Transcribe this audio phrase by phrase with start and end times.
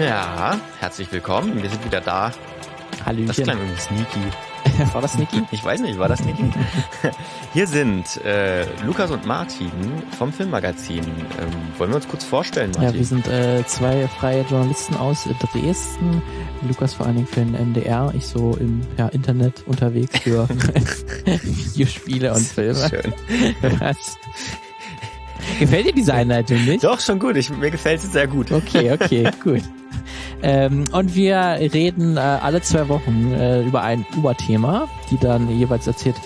[0.00, 1.62] Ja, herzlich willkommen.
[1.62, 2.32] Wir sind wieder da.
[3.04, 3.26] Hallöchen.
[3.26, 4.92] Das klang irgendwie sneaky.
[4.94, 5.42] War das sneaky?
[5.50, 6.50] Ich weiß nicht, war das sneaky?
[7.52, 9.70] Hier sind äh, Lukas und Martin
[10.18, 11.04] vom Filmmagazin.
[11.04, 12.88] Ähm, wollen wir uns kurz vorstellen, Martin?
[12.88, 16.22] Ja, wir sind äh, zwei freie Journalisten aus Dresden.
[16.66, 20.48] Lukas vor allen Dingen für den MDR, ich so im ja, Internet unterwegs für
[21.26, 22.88] Videospiele und Filme.
[22.88, 23.14] Schön.
[23.80, 24.18] Was?
[25.58, 26.84] Gefällt dir diese Einleitung nicht?
[26.84, 27.36] Doch, schon gut.
[27.36, 28.50] Ich, mir gefällt sie sehr gut.
[28.50, 29.62] Okay, okay, gut.
[30.42, 35.86] Ähm, und wir reden äh, alle zwei Wochen äh, über ein Oberthema, die dann jeweils
[35.86, 36.16] erzählt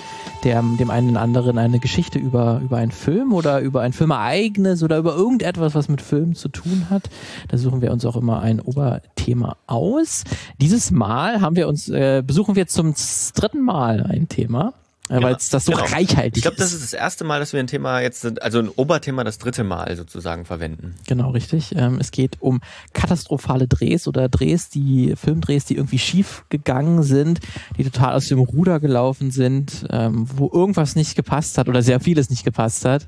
[0.45, 4.83] der, dem einen oder anderen eine Geschichte über, über einen Film oder über ein Filmereignis
[4.83, 7.09] oder über irgendetwas, was mit Filmen zu tun hat.
[7.49, 10.25] Da suchen wir uns auch immer ein Oberthema aus.
[10.61, 12.95] Dieses Mal haben wir uns, äh, besuchen wir zum
[13.35, 14.75] dritten Mal ein Thema.
[15.11, 15.85] Äh, weil es das so genau.
[15.85, 18.71] reichhaltig Ich glaube, das ist das erste Mal, dass wir ein Thema jetzt, also ein
[18.71, 20.95] Oberthema das dritte Mal sozusagen verwenden.
[21.07, 21.75] Genau, richtig.
[21.77, 22.63] Ähm, es geht um
[22.95, 27.41] katastrophale Drehs oder Drehs, die Filmdrehs, die irgendwie schief gegangen sind,
[27.77, 32.01] die total aus dem Ruder gelaufen sind, ähm, wo irgendwas nicht gepasst hat oder sehr
[32.01, 33.07] vieles nicht gepasst hat.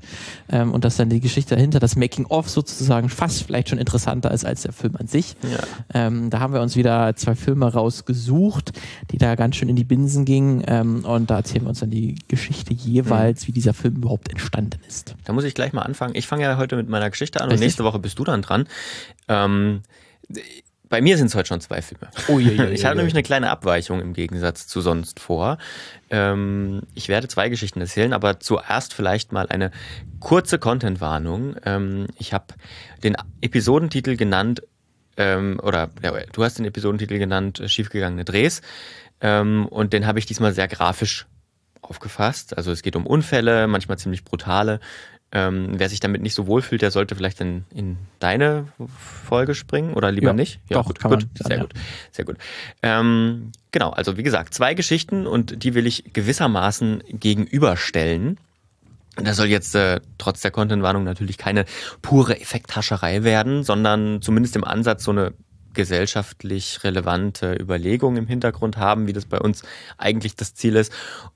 [0.49, 4.45] Ähm, und dass dann die Geschichte dahinter, das Making-of sozusagen fast vielleicht schon interessanter ist
[4.45, 5.35] als der Film an sich.
[5.43, 6.09] Ja.
[6.09, 8.73] Da haben wir uns wieder zwei Filme rausgesucht,
[9.11, 10.61] die da ganz schön in die Binsen gingen.
[11.03, 13.47] Und da erzählen wir uns dann die Geschichte jeweils, Mhm.
[13.47, 15.15] wie dieser Film überhaupt entstanden ist.
[15.25, 16.15] Da muss ich gleich mal anfangen.
[16.15, 17.65] Ich fange ja heute mit meiner Geschichte an und Richtig.
[17.67, 18.67] nächste Woche bist du dann dran.
[19.27, 19.81] Ähm,
[20.89, 22.07] bei mir sind es heute schon zwei Filme.
[22.29, 22.67] Uiuiui.
[22.73, 25.57] Ich habe nämlich eine kleine Abweichung im Gegensatz zu sonst vor.
[26.09, 29.71] Ähm, ich werde zwei Geschichten erzählen, aber zuerst vielleicht mal eine
[30.21, 31.55] kurze Content-Warnung.
[31.65, 32.45] Ähm, ich habe
[33.03, 34.61] den Episodentitel genannt,
[35.17, 38.61] ähm, oder ja, du hast den Episodentitel genannt, äh, schiefgegangene Drehs.
[39.19, 41.25] Ähm, und den habe ich diesmal sehr grafisch
[41.81, 42.57] aufgefasst.
[42.57, 44.79] Also es geht um Unfälle, manchmal ziemlich brutale.
[45.33, 48.67] Ähm, wer sich damit nicht so wohlfühlt, der sollte vielleicht in, in deine
[49.25, 50.61] Folge springen oder lieber Ja, nicht.
[50.69, 51.63] doch, gut, kann gut, man sehr ja.
[51.63, 51.73] gut,
[52.11, 52.37] sehr gut.
[52.81, 58.37] Ähm, genau, also wie gesagt, zwei Geschichten und die will ich gewissermaßen gegenüberstellen.
[59.17, 61.65] Das soll jetzt äh, trotz der Content-Warnung natürlich keine
[62.01, 65.33] pure Effekthascherei werden, sondern zumindest im Ansatz so eine
[65.77, 69.63] gesellschaftlich relevante Überlegung im Hintergrund haben, wie das bei uns
[69.97, 70.91] eigentlich das Ziel ist.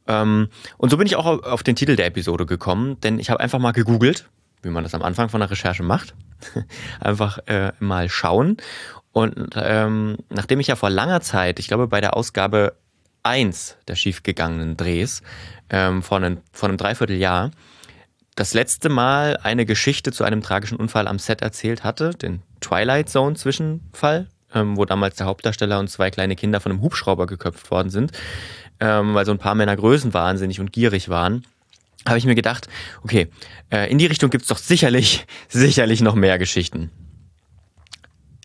[0.07, 3.39] Ähm, und so bin ich auch auf- den Titel der Episode gekommen, denn ich habe
[3.39, 4.27] einfach mal gegoogelt,
[4.63, 6.13] wie man das am Anfang von der Recherche macht.
[6.99, 8.57] einfach äh, mal schauen.
[9.13, 12.73] Und ähm, nachdem ich ja vor langer Zeit, ich glaube bei der Ausgabe
[13.23, 15.21] 1 der schiefgegangenen Drehs,
[15.69, 17.51] ähm, vor, einem, vor einem Dreivierteljahr,
[18.41, 23.07] das letzte Mal eine Geschichte zu einem tragischen Unfall am Set erzählt hatte, den Twilight
[23.07, 27.69] Zone Zwischenfall, ähm, wo damals der Hauptdarsteller und zwei kleine Kinder von einem Hubschrauber geköpft
[27.69, 28.13] worden sind,
[28.79, 31.45] ähm, weil so ein paar Männer größenwahnsinnig und gierig waren,
[32.07, 32.67] habe ich mir gedacht,
[33.03, 33.27] okay,
[33.71, 36.89] äh, in die Richtung gibt's doch sicherlich, sicherlich noch mehr Geschichten.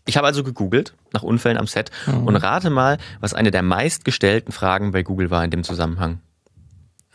[0.05, 4.53] Ich habe also gegoogelt nach Unfällen am Set und rate mal, was eine der meistgestellten
[4.53, 6.21] Fragen bei Google war in dem Zusammenhang.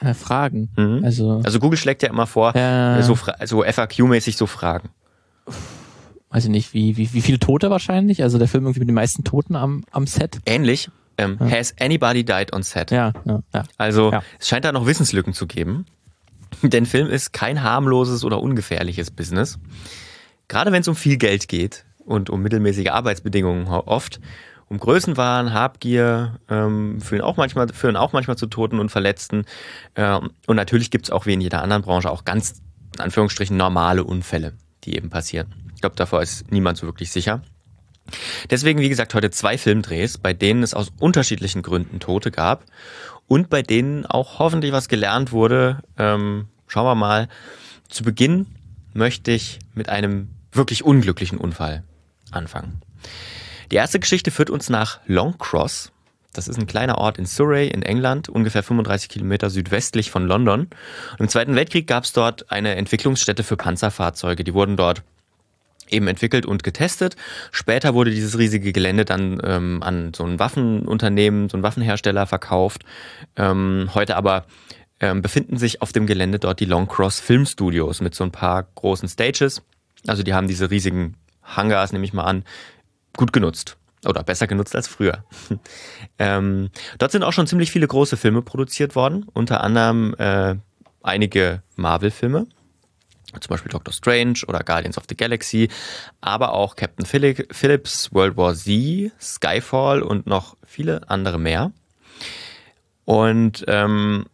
[0.03, 0.69] Äh, Fragen.
[0.77, 1.03] Mhm.
[1.05, 3.03] Also, Also Google schlägt ja immer vor, Ja.
[3.03, 4.91] so, so FAQ-mäßig so Fragen.
[6.31, 8.23] weiß ich nicht, wie, wie, wie viele Tote wahrscheinlich?
[8.23, 10.39] Also der Film irgendwie mit den meisten Toten am, am Set?
[10.47, 12.91] Ähnlich, ähm, has anybody died on set?
[12.91, 13.62] Ja, ja, ja.
[13.77, 14.23] Also Ja.
[14.39, 15.85] es scheint da noch Wissenslücken zu geben.
[16.62, 19.59] Denn Film ist kein harmloses oder ungefährliches Business.
[20.49, 24.21] Gerade wenn es um viel Geld geht und um mittelmäßige Arbeitsbedingungen oft,
[24.72, 29.44] um Größenwahn, Habgier, ähm, führen, auch manchmal, führen auch manchmal zu Toten und Verletzten.
[29.97, 32.62] Ähm, und natürlich gibt es auch wie in jeder anderen Branche auch ganz,
[32.94, 35.55] in Anführungsstrichen, normale Unfälle, die eben passieren.
[35.75, 37.43] Ich glaube, davor ist niemand so wirklich sicher.
[38.50, 42.65] Deswegen, wie gesagt, heute zwei Filmdrehs, bei denen es aus unterschiedlichen Gründen Tote gab
[43.28, 45.82] und bei denen auch hoffentlich was gelernt wurde.
[45.99, 47.28] Ähm, schauen wir mal.
[47.91, 48.47] Zu Beginn
[48.94, 51.84] möchte ich mit einem wirklich unglücklichen Unfall
[52.31, 52.81] anfangen.
[53.72, 55.93] Die erste Geschichte führt uns nach Longcross.
[56.34, 60.69] Das ist ein kleiner Ort in Surrey in England, ungefähr 35 Kilometer südwestlich von London.
[61.12, 64.44] Und Im Zweiten Weltkrieg gab es dort eine Entwicklungsstätte für Panzerfahrzeuge.
[64.44, 65.02] Die wurden dort
[65.88, 67.17] eben entwickelt und getestet.
[67.50, 72.82] Später wurde dieses riesige Gelände dann ähm, an so ein Waffenunternehmen, so ein Waffenhersteller verkauft.
[73.37, 74.44] Ähm, heute aber
[75.00, 79.08] ähm, befinden sich auf dem Gelände dort die Longcross Filmstudios mit so ein paar großen
[79.08, 79.62] Stages.
[80.06, 82.44] Also die haben diese riesigen Hangars, nehme ich mal an,
[83.17, 83.76] gut genutzt.
[84.05, 85.25] Oder besser genutzt als früher.
[86.19, 90.56] ähm, dort sind auch schon ziemlich viele große Filme produziert worden, unter anderem äh,
[91.03, 92.47] einige Marvel-Filme,
[93.41, 95.69] zum Beispiel Doctor Strange oder Guardians of the Galaxy,
[96.20, 101.73] aber auch Captain Phillips, World War Z, Skyfall und noch viele andere mehr.
[103.05, 104.26] Und ähm,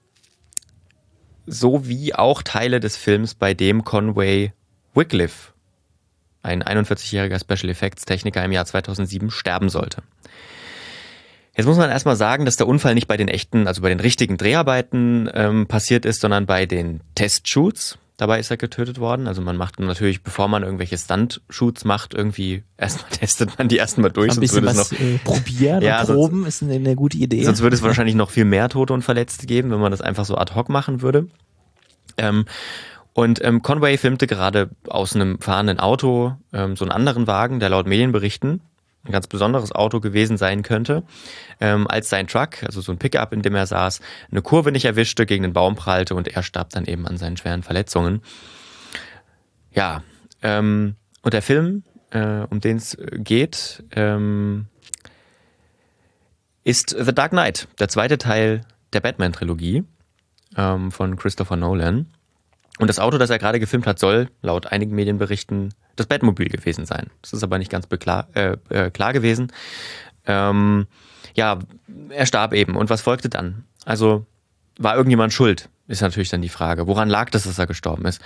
[1.47, 4.53] so wie auch Teile des Films, bei dem Conway
[4.95, 5.53] Wycliffe
[6.43, 10.03] ein 41-jähriger Special Effects Techniker im Jahr 2007 sterben sollte.
[11.57, 13.99] Jetzt muss man erstmal sagen, dass der Unfall nicht bei den echten, also bei den
[13.99, 17.99] richtigen Dreharbeiten ähm, passiert ist, sondern bei den Testshoots.
[18.17, 19.27] Dabei ist er getötet worden.
[19.27, 24.11] Also man macht natürlich, bevor man irgendwelche Stunt-Shoots macht, irgendwie erstmal testet man die erstmal
[24.11, 24.33] durch.
[24.33, 27.43] Ein bisschen was noch, äh, probieren Ja, und sonst- proben ist eine, eine gute Idee.
[27.45, 30.25] Sonst würde es wahrscheinlich noch viel mehr Tote und Verletzte geben, wenn man das einfach
[30.25, 31.27] so ad hoc machen würde.
[32.17, 32.45] Ähm,
[33.19, 37.69] und ähm, Conway filmte gerade aus einem fahrenden Auto ähm, so einen anderen Wagen, der
[37.69, 38.61] laut Medienberichten
[39.05, 41.03] ein ganz besonderes Auto gewesen sein könnte,
[41.61, 44.85] ähm, als sein Truck, also so ein Pickup, in dem er saß, eine Kurve nicht
[44.85, 48.23] erwischte, gegen den Baum prallte und er starb dann eben an seinen schweren Verletzungen.
[49.73, 50.05] Ja,
[50.43, 54.67] ähm, und der Film, äh, um den es geht, ähm,
[56.63, 58.61] ist The Dark Knight, der zweite Teil
[58.93, 59.83] der Batman-Trilogie
[60.57, 62.07] ähm, von Christopher Nolan.
[62.79, 66.87] Und das Auto, das er gerade gefilmt hat, soll laut einigen Medienberichten das Batmobil gewesen
[66.87, 67.09] sein.
[67.23, 69.53] Das ist aber nicht ganz beklar, äh, äh, klar gewesen.
[70.27, 70.87] Ähm,
[71.35, 71.59] ja,
[72.11, 72.77] er starb eben.
[72.77, 73.65] Und was folgte dann?
[73.85, 74.27] Also
[74.79, 75.69] war irgendjemand schuld?
[75.89, 76.87] Ist natürlich dann die Frage.
[76.87, 78.21] Woran lag das, dass er gestorben ist?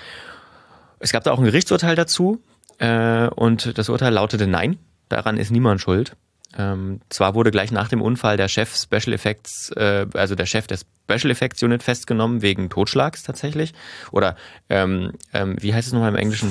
[0.98, 2.42] Es gab da auch ein Gerichtsurteil dazu.
[2.78, 4.78] Äh, und das Urteil lautete Nein,
[5.08, 6.16] daran ist niemand schuld.
[6.58, 10.66] Ähm, zwar wurde gleich nach dem Unfall der Chef Special Effects, äh, also der Chef
[10.66, 13.72] der Special Effects Unit festgenommen wegen Totschlags tatsächlich.
[14.10, 14.36] Oder
[14.68, 16.50] ähm, ähm, wie heißt es nochmal im Englischen?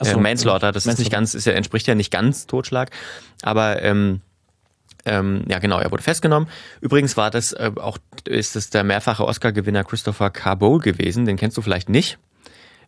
[0.00, 0.72] Äh, Manslaughter.
[0.72, 2.90] Das ist nicht ganz, ist ja, entspricht ja nicht ganz Totschlag.
[3.42, 4.20] Aber ähm,
[5.04, 6.48] ähm, ja, genau, er wurde festgenommen.
[6.80, 11.24] Übrigens war das äh, auch, ist es der mehrfache Oscar-Gewinner Christopher Carbowl gewesen.
[11.24, 12.18] Den kennst du vielleicht nicht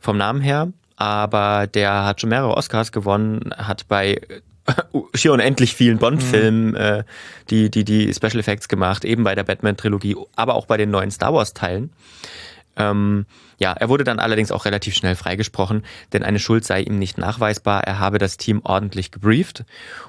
[0.01, 4.21] vom Namen her, aber der hat schon mehrere Oscars gewonnen, hat bei
[5.15, 7.05] schier unendlich vielen Bond-Filmen äh,
[7.51, 11.11] die, die, die Special Effects gemacht, eben bei der Batman-Trilogie, aber auch bei den neuen
[11.11, 11.91] Star Wars-Teilen.
[12.77, 13.27] Ähm,
[13.59, 17.19] ja, er wurde dann allerdings auch relativ schnell freigesprochen, denn eine Schuld sei ihm nicht
[17.19, 17.83] nachweisbar.
[17.85, 19.65] Er habe das Team ordentlich gebrieft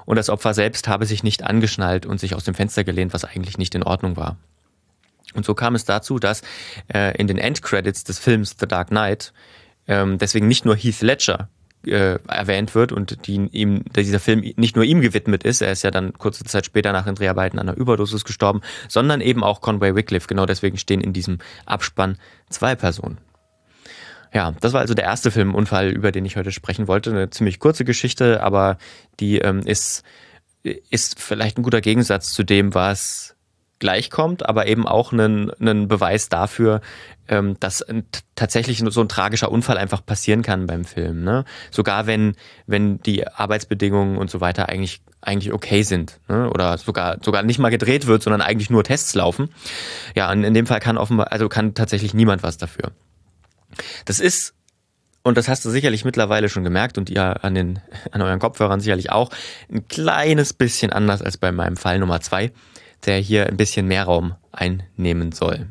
[0.06, 3.24] und das Opfer selbst habe sich nicht angeschnallt und sich aus dem Fenster gelehnt, was
[3.24, 4.36] eigentlich nicht in Ordnung war.
[5.34, 6.42] Und so kam es dazu, dass
[6.92, 9.32] äh, in den Endcredits des Films The Dark Knight
[9.88, 11.48] ähm, deswegen nicht nur Heath Ledger
[11.86, 15.82] äh, erwähnt wird und die ihm dieser Film nicht nur ihm gewidmet ist, er ist
[15.82, 19.60] ja dann kurze Zeit später nach den Dreharbeiten an einer Überdosis gestorben, sondern eben auch
[19.60, 20.28] Conway Wycliffe.
[20.28, 22.18] Genau deswegen stehen in diesem Abspann
[22.48, 23.18] zwei Personen.
[24.32, 27.10] Ja, das war also der erste Filmunfall, über den ich heute sprechen wollte.
[27.10, 28.78] Eine ziemlich kurze Geschichte, aber
[29.18, 30.04] die ähm, ist,
[30.62, 33.34] ist vielleicht ein guter Gegensatz zu dem, was
[33.80, 36.80] gleich kommt, aber eben auch ein, ein Beweis dafür,
[37.26, 37.84] ähm, dass
[38.36, 41.24] tatsächlich so ein tragischer Unfall einfach passieren kann beim Film.
[41.24, 41.44] Ne?
[41.70, 42.36] Sogar wenn,
[42.66, 46.20] wenn die Arbeitsbedingungen und so weiter eigentlich, eigentlich okay sind.
[46.28, 46.48] Ne?
[46.50, 49.50] Oder sogar, sogar nicht mal gedreht wird, sondern eigentlich nur Tests laufen.
[50.14, 52.92] Ja, und in dem Fall kann offenbar, also kann tatsächlich niemand was dafür.
[54.04, 54.54] Das ist
[55.22, 57.80] und das hast du sicherlich mittlerweile schon gemerkt und ihr an, den,
[58.10, 59.30] an euren Kopfhörern sicherlich auch,
[59.70, 62.52] ein kleines bisschen anders als bei meinem Fall Nummer zwei,
[63.06, 65.68] der hier ein bisschen mehr Raum einnehmen soll.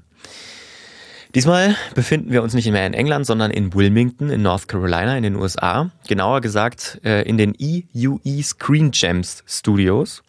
[1.36, 5.22] Diesmal befinden wir uns nicht mehr in England, sondern in Wilmington in North Carolina in
[5.22, 5.92] den USA.
[6.08, 10.24] Genauer gesagt äh, in den EUE Screen Gems Studios.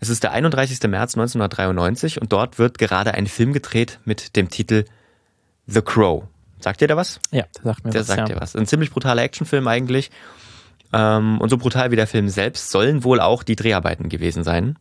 [0.00, 0.80] Es ist der 31.
[0.90, 4.84] März 1993 und dort wird gerade ein Film gedreht mit dem Titel
[5.68, 6.24] The Crow.
[6.58, 7.20] Sagt ihr da was?
[7.30, 8.06] Ja, der sagt mir Der was.
[8.08, 8.34] sagt ja.
[8.34, 8.56] dir was.
[8.56, 10.10] Ein ziemlich brutaler Actionfilm eigentlich.
[10.92, 14.78] Ähm, und so brutal wie der Film selbst sollen wohl auch die Dreharbeiten gewesen sein.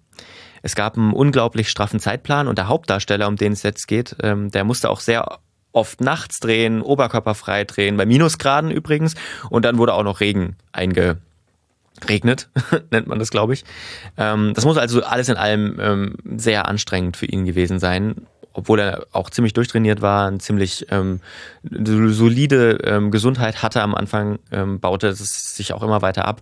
[0.61, 4.49] Es gab einen unglaublich straffen Zeitplan und der Hauptdarsteller, um den es jetzt geht, ähm,
[4.49, 5.39] der musste auch sehr
[5.75, 9.15] oft nachts drehen, oberkörperfrei drehen, bei Minusgraden übrigens.
[9.49, 12.49] Und dann wurde auch noch Regen eingeregnet,
[12.91, 13.65] nennt man das, glaube ich.
[14.17, 18.79] Ähm, das muss also alles in allem ähm, sehr anstrengend für ihn gewesen sein obwohl
[18.79, 21.19] er auch ziemlich durchtrainiert war, eine ziemlich ähm,
[21.63, 26.41] solide ähm, Gesundheit hatte am Anfang, ähm, baute es sich auch immer weiter ab.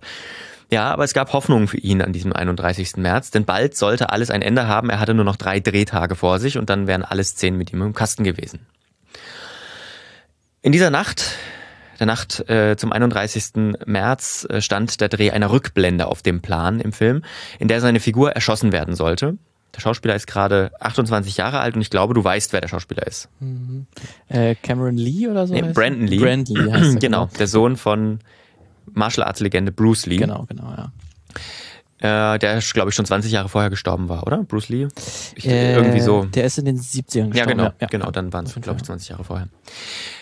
[0.70, 2.96] Ja, aber es gab Hoffnung für ihn an diesem 31.
[2.96, 4.90] März, denn bald sollte alles ein Ende haben.
[4.90, 7.82] Er hatte nur noch drei Drehtage vor sich und dann wären alle Szenen mit ihm
[7.82, 8.66] im Kasten gewesen.
[10.62, 11.36] In dieser Nacht,
[12.00, 13.76] der Nacht äh, zum 31.
[13.86, 17.22] März, äh, stand der Dreh einer Rückblende auf dem Plan im Film,
[17.58, 19.36] in der seine Figur erschossen werden sollte.
[19.74, 23.06] Der Schauspieler ist gerade 28 Jahre alt und ich glaube, du weißt, wer der Schauspieler
[23.06, 23.28] ist.
[24.28, 25.54] Äh, Cameron Lee oder so?
[25.54, 26.08] Nee, Brandon er?
[26.08, 26.18] Lee.
[26.18, 28.20] Brandon Lee heißt er, genau, der Sohn von
[28.92, 30.92] Martial Arts Legende Bruce Lee, Genau, genau, ja.
[32.00, 34.42] Äh, der glaube ich schon 20 Jahre vorher gestorben war, oder?
[34.42, 34.88] Bruce Lee?
[35.36, 36.24] Ich, Äh, irgendwie so.
[36.24, 37.34] Der ist in den 70ern gestorben.
[37.34, 37.86] Ja, genau, ja.
[37.86, 38.98] genau, dann waren es, glaube ich, Fall.
[38.98, 39.48] 20 Jahre vorher.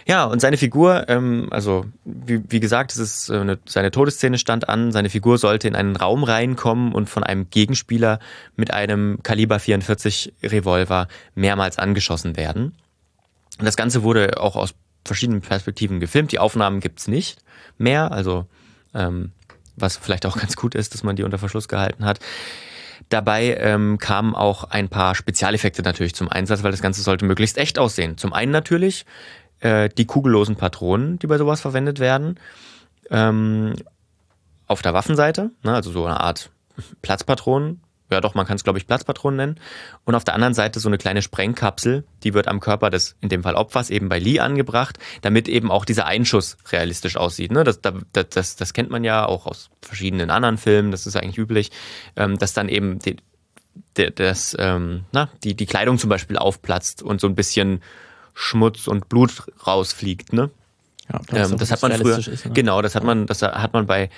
[0.06, 4.38] Ja, und seine Figur, ähm, also wie, wie gesagt, es ist äh, eine, seine Todesszene
[4.38, 4.92] stand an.
[4.92, 8.18] Seine Figur sollte in einen Raum reinkommen und von einem Gegenspieler
[8.56, 12.74] mit einem Kaliber 44 Revolver mehrmals angeschossen werden.
[13.58, 14.74] Und das Ganze wurde auch aus
[15.04, 16.32] verschiedenen Perspektiven gefilmt.
[16.32, 17.38] Die Aufnahmen gibt's nicht
[17.78, 18.46] mehr, also
[18.94, 19.32] ähm,
[19.76, 22.18] was vielleicht auch ganz gut ist, dass man die unter Verschluss gehalten hat.
[23.08, 27.58] Dabei ähm, kamen auch ein paar Spezialeffekte natürlich zum Einsatz, weil das Ganze sollte möglichst
[27.58, 28.16] echt aussehen.
[28.16, 29.04] Zum einen natürlich
[29.60, 32.38] äh, die kugellosen Patronen, die bei sowas verwendet werden.
[33.10, 33.74] Ähm,
[34.66, 36.50] auf der Waffenseite, ne, also so eine Art
[37.02, 39.60] Platzpatronen, ja doch, man kann es glaube ich Platzpatronen nennen.
[40.04, 43.28] Und auf der anderen Seite so eine kleine Sprengkapsel, die wird am Körper des, in
[43.28, 47.52] dem Fall Opfers, eben bei Lee angebracht, damit eben auch dieser Einschuss realistisch aussieht.
[47.52, 47.64] Ne?
[47.64, 47.94] Das, das,
[48.30, 51.70] das, das kennt man ja auch aus verschiedenen anderen Filmen, das ist eigentlich üblich,
[52.16, 53.16] ähm, dass dann eben die,
[53.96, 57.82] die, das, ähm, na, die, die Kleidung zum Beispiel aufplatzt und so ein bisschen
[58.34, 60.50] Schmutz und Blut rausfliegt, ne?
[61.12, 62.52] Ja, ähm, das hat man früher, ist, ne?
[62.52, 64.08] genau, das hat man, das hat man bei,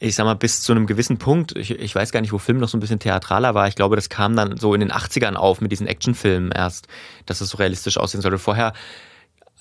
[0.00, 2.58] ich sag mal, bis zu einem gewissen Punkt, ich, ich weiß gar nicht, wo Film
[2.58, 5.34] noch so ein bisschen theatraler war, ich glaube, das kam dann so in den 80ern
[5.34, 6.86] auf mit diesen Actionfilmen erst,
[7.26, 8.38] dass es so realistisch aussehen sollte.
[8.38, 8.74] Vorher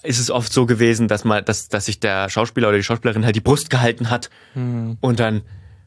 [0.03, 3.25] ist es oft so gewesen, dass man, dass, dass sich der Schauspieler oder die Schauspielerin
[3.25, 4.97] halt die Brust gehalten hat hm.
[5.01, 5.41] und dann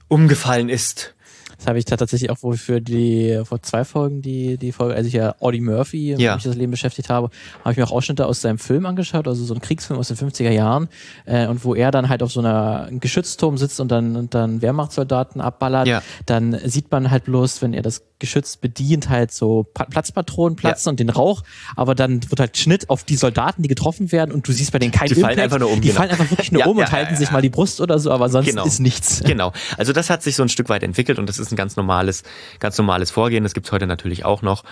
[0.09, 1.14] umgefallen ist
[1.61, 5.07] das habe ich tatsächlich auch wohl für die, vor zwei Folgen, die, die Folge, als
[5.07, 6.35] ich ja Audie Murphy, ja.
[6.35, 7.29] mich das Leben beschäftigt habe,
[7.61, 10.17] habe ich mir auch Ausschnitte aus seinem Film angeschaut, also so ein Kriegsfilm aus den
[10.17, 10.88] 50er Jahren,
[11.26, 14.62] äh, und wo er dann halt auf so einer Geschützturm sitzt und dann, und dann
[14.62, 16.02] Wehrmachtssoldaten abballert, ja.
[16.25, 20.90] dann sieht man halt bloß, wenn er das Geschütz bedient, halt so Platzpatronen platzen ja.
[20.93, 21.43] und den Rauch,
[21.76, 24.79] aber dann wird halt Schnitt auf die Soldaten, die getroffen werden und du siehst bei
[24.79, 25.35] denen kein Die Impact.
[25.35, 25.81] fallen einfach nur um.
[25.81, 26.00] Die genau.
[26.00, 28.47] fallen einfach wirklich nur um und halten sich mal die Brust oder so, aber sonst
[28.47, 28.64] genau.
[28.64, 29.23] ist nichts.
[29.25, 29.52] Genau.
[29.76, 32.23] Also das hat sich so ein Stück weit entwickelt und das ist ein ganz normales,
[32.59, 33.45] ganz normales Vorgehen.
[33.45, 34.64] Das gibt's heute natürlich auch noch.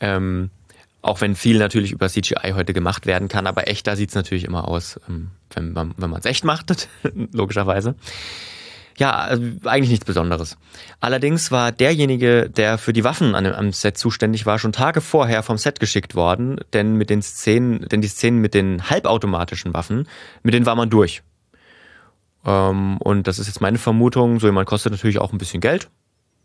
[0.00, 0.50] Ähm,
[1.02, 4.44] auch wenn viel natürlich über CGI heute gemacht werden kann, aber echt, da sieht's natürlich
[4.44, 6.88] immer aus, ähm, wenn man es echt macht,
[7.32, 7.96] logischerweise.
[8.98, 10.58] Ja, also eigentlich nichts Besonderes.
[11.00, 15.42] Allerdings war derjenige, der für die Waffen an, am Set zuständig war, schon Tage vorher
[15.42, 20.06] vom Set geschickt worden, denn mit den Szenen, denn die Szenen mit den halbautomatischen Waffen,
[20.42, 21.22] mit denen war man durch.
[22.44, 25.88] Ähm, und das ist jetzt meine Vermutung, so jemand kostet natürlich auch ein bisschen Geld.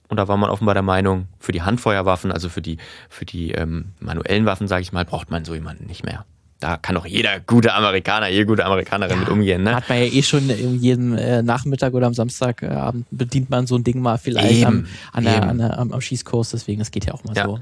[0.09, 2.77] Und da war man offenbar der Meinung, für die Handfeuerwaffen, also für die,
[3.09, 6.25] für die ähm, manuellen Waffen, sage ich mal, braucht man so jemanden nicht mehr
[6.59, 9.63] da kann doch jeder gute Amerikaner, jede gute Amerikanerin ja, mit umgehen.
[9.63, 9.75] Ne?
[9.75, 10.49] Hat man ja eh schon
[10.79, 15.23] jeden äh, Nachmittag oder am Samstagabend bedient man so ein Ding mal vielleicht am, an
[15.23, 17.45] der, der, am, am, Schießkurs, deswegen, das geht ja auch mal ja.
[17.45, 17.59] so.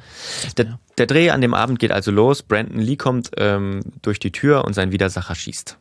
[0.58, 2.42] Der, der, Dreh an dem Abend geht also los.
[2.42, 5.78] Brandon Lee kommt ähm, durch die Tür und sein Widersacher schießt.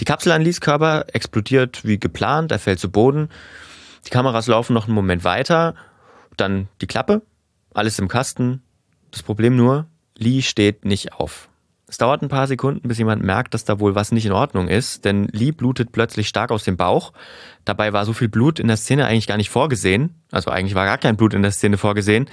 [0.00, 3.28] Die Kapsel an Lees Körper explodiert wie geplant, er fällt zu Boden.
[4.06, 5.74] Die Kameras laufen noch einen Moment weiter,
[6.36, 7.22] dann die Klappe,
[7.72, 8.62] alles im Kasten.
[9.10, 11.48] Das Problem nur, Lee steht nicht auf.
[11.86, 14.68] Es dauert ein paar Sekunden, bis jemand merkt, dass da wohl was nicht in Ordnung
[14.68, 17.12] ist, denn Lee blutet plötzlich stark aus dem Bauch.
[17.64, 20.14] Dabei war so viel Blut in der Szene eigentlich gar nicht vorgesehen.
[20.30, 22.28] Also eigentlich war gar kein Blut in der Szene vorgesehen.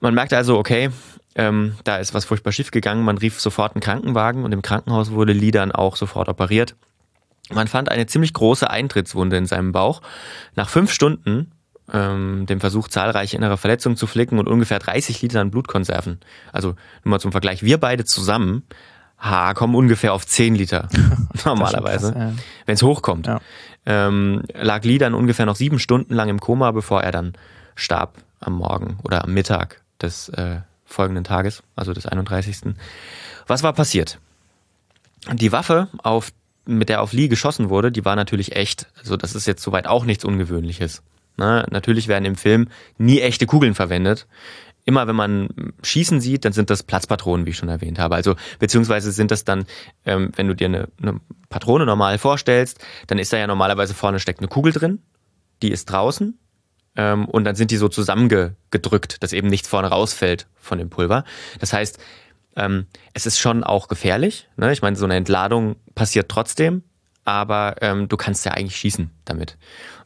[0.00, 0.90] Man merkte also, okay,
[1.36, 3.04] ähm, da ist was furchtbar schief gegangen.
[3.04, 6.74] Man rief sofort einen Krankenwagen und im Krankenhaus wurde Lee dann auch sofort operiert.
[7.52, 10.02] Man fand eine ziemlich große Eintrittswunde in seinem Bauch.
[10.54, 11.52] Nach fünf Stunden
[11.92, 16.20] ähm, dem Versuch, zahlreiche innere Verletzungen zu flicken und ungefähr 30 Liter an Blutkonserven.
[16.52, 16.68] Also
[17.04, 18.62] nur mal zum Vergleich, wir beide zusammen
[19.18, 20.88] ha, kommen ungefähr auf 10 Liter
[21.44, 22.32] normalerweise, ja.
[22.66, 23.26] wenn es hochkommt.
[23.26, 23.40] Ja.
[23.86, 27.34] Ähm, lag Lee dann ungefähr noch sieben Stunden lang im Koma, bevor er dann
[27.74, 32.74] starb am Morgen oder am Mittag des äh, folgenden Tages, also des 31.
[33.46, 34.18] Was war passiert?
[35.32, 36.32] Die Waffe, auf,
[36.66, 38.88] mit der auf Lee geschossen wurde, die war natürlich echt.
[38.98, 41.02] Also das ist jetzt soweit auch nichts Ungewöhnliches.
[41.36, 41.66] Ne?
[41.70, 44.26] Natürlich werden im Film nie echte Kugeln verwendet.
[44.84, 45.48] Immer wenn man
[45.82, 48.14] Schießen sieht, dann sind das Platzpatronen, wie ich schon erwähnt habe.
[48.14, 49.66] Also beziehungsweise sind das dann,
[50.04, 54.20] ähm, wenn du dir eine, eine Patrone normal vorstellst, dann ist da ja normalerweise vorne
[54.20, 55.00] steckt eine Kugel drin,
[55.62, 56.38] die ist draußen
[56.96, 61.24] ähm, und dann sind die so zusammengedrückt, dass eben nichts vorne rausfällt von dem Pulver.
[61.58, 61.98] Das heißt,
[62.56, 64.48] ähm, es ist schon auch gefährlich.
[64.56, 64.72] Ne?
[64.72, 66.82] Ich meine, so eine Entladung passiert trotzdem,
[67.24, 69.56] aber ähm, du kannst ja eigentlich schießen damit.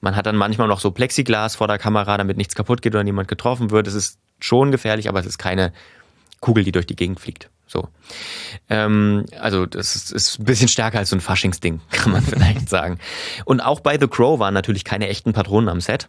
[0.00, 3.04] Man hat dann manchmal noch so Plexiglas vor der Kamera, damit nichts kaputt geht oder
[3.04, 3.86] niemand getroffen wird.
[3.86, 5.72] Es ist schon gefährlich, aber es ist keine
[6.40, 7.48] Kugel, die durch die Gegend fliegt.
[7.66, 7.88] So.
[8.68, 12.68] Ähm, also das ist, ist ein bisschen stärker als so ein Faschingsding, kann man vielleicht
[12.68, 12.98] sagen.
[13.44, 16.08] Und auch bei The Crow waren natürlich keine echten Patronen am Set.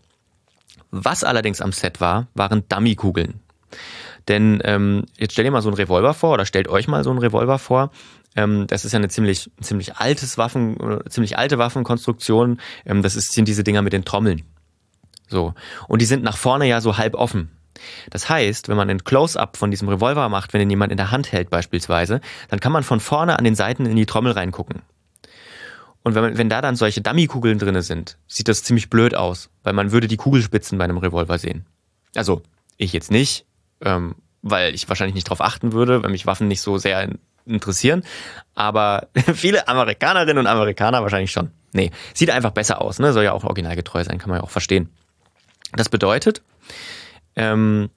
[0.91, 3.39] Was allerdings am Set war, waren Dummy-Kugeln.
[4.27, 7.12] Denn ähm, jetzt stell dir mal so einen Revolver vor oder stellt euch mal so
[7.12, 7.91] einen Revolver vor.
[8.36, 10.77] Ähm, das ist ja eine ziemlich, ziemlich altes Waffen,
[11.10, 12.60] ziemlich alte Waffenkonstruktion.
[12.86, 14.44] Ähm, das ist, sind diese Dinger mit den Trommeln.
[15.27, 15.53] So.
[15.88, 17.51] Und die sind nach vorne ja so halb offen.
[18.10, 21.12] Das heißt, wenn man ein Close-up von diesem Revolver macht, wenn ihn jemand in der
[21.12, 24.82] Hand hält beispielsweise, dann kann man von vorne an den Seiten in die Trommel reingucken.
[26.03, 29.50] Und wenn, man, wenn da dann solche Dummy-Kugeln drinne sind, sieht das ziemlich blöd aus,
[29.63, 31.65] weil man würde die Kugelspitzen bei einem Revolver sehen.
[32.15, 32.44] Also,
[32.77, 33.46] ich jetzt nicht,
[33.82, 37.10] ähm, weil ich wahrscheinlich nicht darauf achten würde, weil mich Waffen nicht so sehr
[37.46, 38.03] interessieren.
[38.53, 41.51] Aber viele Amerikanerinnen und Amerikaner wahrscheinlich schon.
[41.74, 43.12] Nee, sieht einfach besser aus, ne?
[43.12, 44.89] Soll ja auch originalgetreu sein, kann man ja auch verstehen.
[45.74, 46.41] Das bedeutet,
[47.36, 47.89] ähm,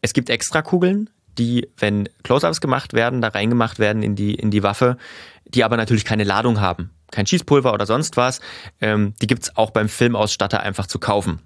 [0.00, 4.50] es gibt extra Kugeln, die, wenn Close-Ups gemacht werden, da reingemacht werden in die, in
[4.50, 4.96] die Waffe,
[5.44, 6.90] die aber natürlich keine Ladung haben.
[7.10, 8.40] Kein Schießpulver oder sonst was.
[8.80, 11.40] Ähm, die gibt's auch beim Filmausstatter einfach zu kaufen.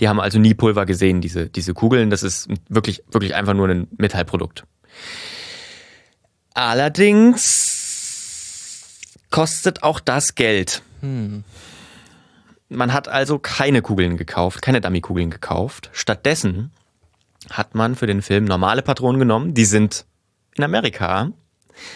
[0.00, 2.08] Die haben also nie Pulver gesehen, diese, diese Kugeln.
[2.10, 4.64] Das ist wirklich, wirklich einfach nur ein Metallprodukt.
[6.54, 7.76] Allerdings
[9.30, 10.82] kostet auch das Geld.
[11.00, 11.44] Hm.
[12.68, 15.90] Man hat also keine Kugeln gekauft, keine Dummy-Kugeln gekauft.
[15.92, 16.70] Stattdessen
[17.50, 19.54] hat man für den Film normale Patronen genommen.
[19.54, 20.06] Die sind
[20.56, 21.32] in Amerika,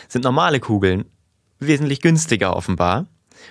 [0.08, 1.04] sind normale Kugeln
[1.58, 3.06] wesentlich günstiger offenbar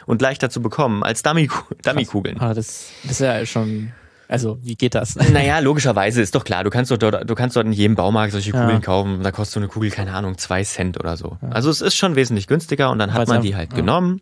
[0.05, 2.39] und leichter zu bekommen als Dummy-Kugeln.
[2.39, 3.93] Ah, das, das ist ja schon
[4.33, 5.15] also, wie geht das?
[5.15, 8.49] Naja, logischerweise ist doch klar, du kannst dort, du kannst dort in jedem Baumarkt solche
[8.49, 8.79] Kugeln ja.
[8.79, 9.21] kaufen.
[9.21, 11.37] Da kostet so eine Kugel, keine Ahnung, zwei Cent oder so.
[11.43, 11.49] Ja.
[11.49, 13.75] Also es ist schon wesentlich günstiger und dann hat man die halt ja.
[13.75, 14.21] genommen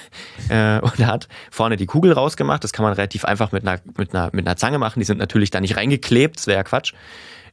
[0.48, 2.64] äh, und hat vorne die Kugel rausgemacht.
[2.64, 4.98] Das kann man relativ einfach mit einer, mit einer, mit einer Zange machen.
[4.98, 6.94] Die sind natürlich da nicht reingeklebt, das wäre ja Quatsch.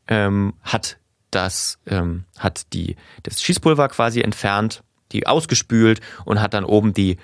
[0.07, 0.99] Ähm, hat
[1.31, 7.17] das, ähm, hat die, das Schießpulver quasi entfernt, die ausgespült und hat dann oben die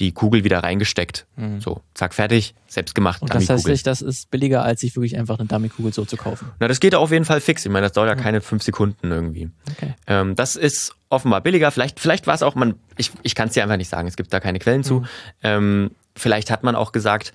[0.00, 1.26] die Kugel wieder reingesteckt.
[1.36, 1.60] Mhm.
[1.60, 3.22] So, zack, fertig, selbst gemacht.
[3.22, 6.16] Und das heißt nicht, das ist billiger, als sich wirklich einfach eine Dummy-Kugel so zu
[6.16, 6.50] kaufen.
[6.60, 7.64] Na, das geht auf jeden Fall fix.
[7.64, 8.20] Ich meine, das dauert ja mhm.
[8.20, 9.50] keine fünf Sekunden irgendwie.
[9.72, 9.94] Okay.
[10.06, 11.70] Ähm, das ist offenbar billiger.
[11.70, 14.16] Vielleicht, vielleicht war es auch, man, ich, ich kann es dir einfach nicht sagen, es
[14.16, 15.00] gibt da keine Quellen zu.
[15.00, 15.06] Mhm.
[15.42, 17.32] Ähm, vielleicht hat man auch gesagt,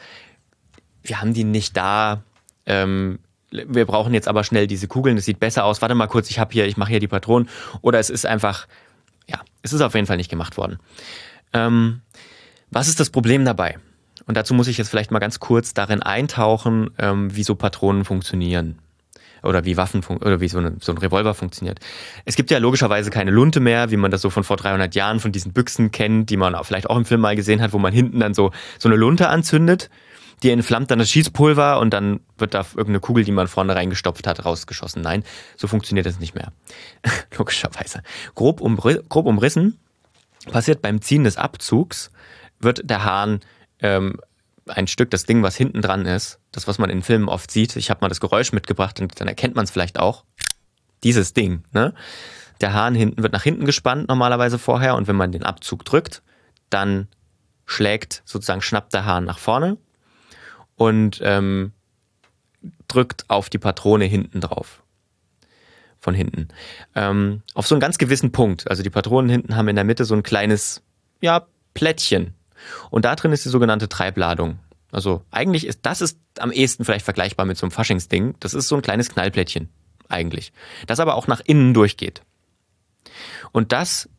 [1.04, 2.22] wir haben die nicht da.
[2.68, 5.82] Ähm, wir brauchen jetzt aber schnell diese Kugeln, das sieht besser aus.
[5.82, 7.50] Warte mal kurz, ich habe hier, ich mache hier die Patronen.
[7.82, 8.68] Oder es ist einfach,
[9.28, 10.80] ja, es ist auf jeden Fall nicht gemacht worden.
[11.54, 12.02] Ähm,
[12.72, 13.78] was ist das Problem dabei?
[14.26, 18.06] Und dazu muss ich jetzt vielleicht mal ganz kurz darin eintauchen, ähm, wie so Patronen
[18.06, 18.80] funktionieren.
[19.44, 21.80] Oder wie Waffen oder wie so, eine, so ein Revolver funktioniert.
[22.26, 25.20] Es gibt ja logischerweise keine Lunte mehr, wie man das so von vor 300 Jahren
[25.20, 27.92] von diesen Büchsen kennt, die man vielleicht auch im Film mal gesehen hat, wo man
[27.92, 29.90] hinten dann so, so eine Lunte anzündet.
[30.44, 34.28] Die entflammt dann das Schießpulver und dann wird da irgendeine Kugel, die man vorne reingestopft
[34.28, 35.02] hat, rausgeschossen.
[35.02, 35.24] Nein,
[35.56, 36.52] so funktioniert das nicht mehr.
[37.38, 38.04] Logischerweise.
[38.36, 39.80] Grob, umri grob umrissen
[40.52, 42.12] passiert beim Ziehen des Abzugs
[42.64, 43.42] wird der Hahn
[43.80, 44.20] ähm,
[44.68, 47.76] ein Stück, das Ding, was hinten dran ist, das, was man in Filmen oft sieht,
[47.76, 50.24] ich habe mal das Geräusch mitgebracht und dann erkennt man es vielleicht auch,
[51.04, 51.94] dieses Ding, ne?
[52.62, 56.22] Der Hahn hinten wird nach hinten gespannt normalerweise vorher und wenn man den Abzug drückt,
[56.70, 57.08] dann
[57.66, 59.78] schlägt sozusagen schnappt der Hahn nach vorne
[60.76, 61.74] und ähm,
[62.88, 64.84] drückt auf die Patrone hinten drauf.
[66.00, 66.48] Von hinten.
[66.96, 68.68] Ähm, auf so einen ganz gewissen Punkt.
[68.70, 70.82] Also die Patronen hinten haben in der Mitte so ein kleines,
[71.22, 71.46] ja,
[71.76, 72.34] Plättchen.
[72.90, 74.60] Und da drin ist die sogenannte Treibladung.
[74.92, 78.36] Also eigentlich ist das ist am ehesten vielleicht vergleichbar mit so einem Faschingsding.
[78.40, 79.70] Das ist so ein kleines Knallplättchen
[80.10, 80.52] eigentlich,
[80.88, 82.22] das aber auch nach innen durchgeht.
[83.52, 84.10] Und das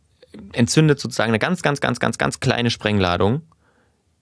[0.53, 3.43] entzündet sozusagen eine ganz, ganz, ganz, ganz, ganz kleine Sprengladung,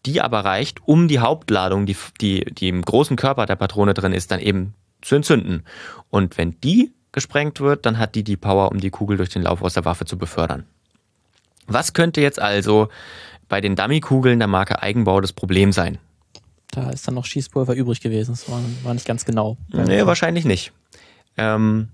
[0.06, 4.12] die aber reicht, um die Hauptladung, die, die, die im großen Körper der Patrone drin
[4.12, 5.64] ist, dann eben zu entzünden.
[6.08, 9.42] Und wenn die gesprengt wird, dann hat die die Power, um die Kugel durch den
[9.42, 10.66] Lauf aus der Waffe zu befördern.
[11.66, 12.88] Was könnte jetzt also
[13.50, 15.98] bei den Dummy-Kugeln der Marke Eigenbau das Problem sein?
[16.70, 18.30] Da ist dann noch Schießpulver übrig gewesen.
[18.30, 19.58] Das war, war nicht ganz genau.
[19.68, 20.72] Nee, wahrscheinlich nicht.
[21.36, 21.88] Ähm,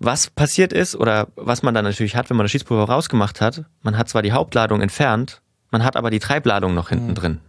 [0.00, 3.64] was passiert ist oder was man dann natürlich hat, wenn man das Schießpulver rausgemacht hat,
[3.82, 7.14] man hat zwar die Hauptladung entfernt, man hat aber die Treibladung noch hinten mhm.
[7.14, 7.40] drin.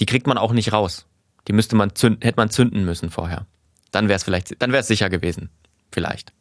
[0.00, 1.06] Die kriegt man auch nicht raus.
[1.46, 3.46] Die müsste man zünden, hätte man zünden müssen vorher.
[3.92, 5.50] Dann wäre es vielleicht, dann wäre es sicher gewesen.
[5.92, 6.32] Vielleicht.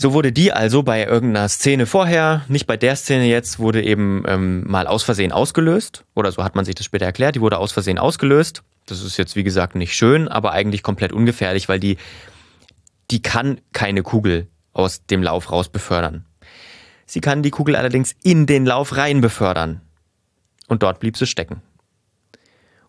[0.00, 4.24] So wurde die also bei irgendeiner Szene vorher, nicht bei der Szene jetzt, wurde eben
[4.26, 6.06] ähm, mal aus Versehen ausgelöst.
[6.14, 7.34] Oder so hat man sich das später erklärt.
[7.34, 8.62] Die wurde aus Versehen ausgelöst.
[8.86, 11.98] Das ist jetzt, wie gesagt, nicht schön, aber eigentlich komplett ungefährlich, weil die,
[13.10, 16.24] die kann keine Kugel aus dem Lauf raus befördern.
[17.04, 19.82] Sie kann die Kugel allerdings in den Lauf rein befördern.
[20.66, 21.60] Und dort blieb sie stecken.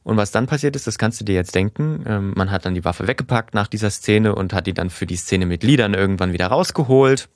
[0.04, 2.04] Und was dann passiert ist, das kannst du dir jetzt denken.
[2.08, 5.06] Ähm, man hat dann die Waffe weggepackt nach dieser Szene und hat die dann für
[5.06, 7.30] die Szene mit Liedern irgendwann wieder rausgeholt,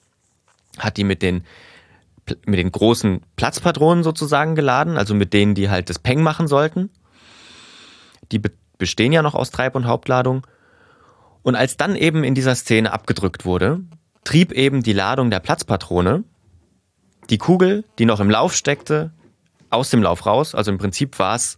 [0.80, 1.44] hat die mit den
[2.48, 6.90] mit den großen Platzpatronen sozusagen geladen, also mit denen, die halt das Peng machen sollten.
[8.32, 10.46] Die be bestehen ja noch aus Treib- und Hauptladung.
[11.44, 13.80] Und als dann eben in dieser Szene abgedrückt wurde,
[14.26, 16.26] trieb eben die Ladung der Platzpatrone
[17.30, 19.12] die Kugel, die noch im Lauf steckte,
[19.70, 20.56] aus dem Lauf raus.
[20.56, 21.58] Also im Prinzip war es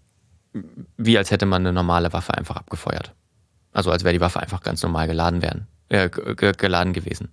[0.98, 3.14] wie als hätte man eine normale Waffe einfach abgefeuert.
[3.72, 7.30] Also als wäre die Waffe einfach ganz normal geladen werden, äh, geladen gewesen.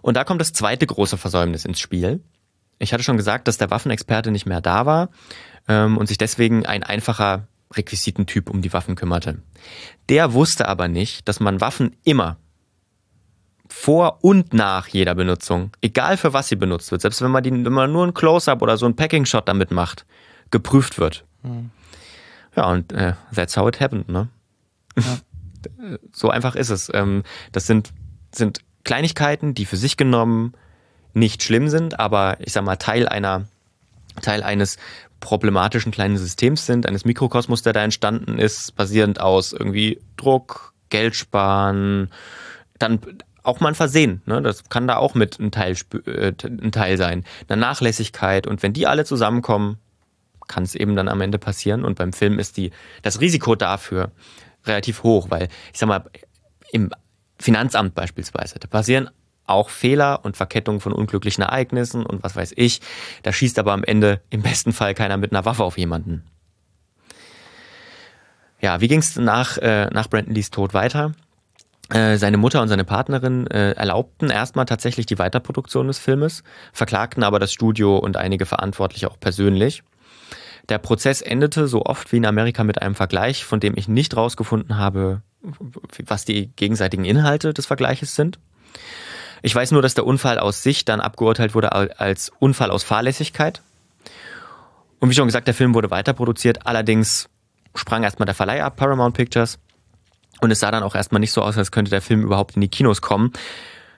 [0.00, 2.20] Und da kommt das zweite große Versäumnis ins Spiel.
[2.78, 5.10] Ich hatte schon gesagt, dass der Waffenexperte nicht mehr da war
[5.68, 9.38] ähm, und sich deswegen ein einfacher Requisitentyp um die Waffen kümmerte.
[10.08, 12.36] Der wusste aber nicht, dass man Waffen immer
[13.68, 17.50] vor und nach jeder Benutzung, egal für was sie benutzt wird, selbst wenn man, die,
[17.50, 20.04] wenn man nur ein Close-up oder so ein Packing-Shot damit macht,
[20.50, 21.24] geprüft wird.
[21.42, 21.70] Mhm.
[22.56, 24.28] Ja, und äh, that's how it happened, ne?
[24.96, 25.18] Ja.
[26.12, 26.90] so einfach ist es.
[26.92, 27.92] Ähm, das sind,
[28.34, 30.54] sind Kleinigkeiten, die für sich genommen
[31.14, 33.46] nicht schlimm sind, aber ich sag mal, Teil einer,
[34.22, 34.78] Teil eines
[35.20, 41.14] problematischen kleinen Systems sind, eines Mikrokosmos, der da entstanden ist, basierend aus irgendwie Druck, Geld
[41.14, 42.10] sparen,
[42.78, 42.98] dann
[43.42, 44.42] auch mal ein Versehen, ne?
[44.42, 48.72] das kann da auch mit ein Teil, äh, ein Teil sein, eine Nachlässigkeit und wenn
[48.72, 49.78] die alle zusammenkommen,
[50.48, 52.70] kann es eben dann am Ende passieren und beim Film ist die,
[53.02, 54.12] das Risiko dafür
[54.64, 56.04] relativ hoch, weil ich sag mal,
[56.72, 56.90] im
[57.38, 59.10] Finanzamt beispielsweise, da passieren
[59.46, 62.80] auch Fehler und Verkettungen von unglücklichen Ereignissen und was weiß ich.
[63.22, 66.24] Da schießt aber am Ende im besten Fall keiner mit einer Waffe auf jemanden.
[68.60, 71.12] Ja, wie ging es nach, äh, nach Brandon Lees Tod weiter?
[71.90, 77.24] Äh, seine Mutter und seine Partnerin äh, erlaubten erstmal tatsächlich die Weiterproduktion des Filmes, verklagten
[77.24, 79.82] aber das Studio und einige Verantwortliche auch persönlich.
[80.68, 84.16] Der Prozess endete so oft wie in Amerika mit einem Vergleich, von dem ich nicht
[84.16, 85.22] rausgefunden habe,
[86.06, 88.38] was die gegenseitigen Inhalte des Vergleiches sind.
[89.42, 93.60] Ich weiß nur, dass der Unfall aus sich dann abgeurteilt wurde als Unfall aus Fahrlässigkeit.
[95.00, 96.64] Und wie schon gesagt, der Film wurde weiter produziert.
[96.64, 97.28] Allerdings
[97.74, 99.58] sprang erstmal der Verleih ab, Paramount Pictures.
[100.40, 102.60] Und es sah dann auch erstmal nicht so aus, als könnte der Film überhaupt in
[102.60, 103.32] die Kinos kommen.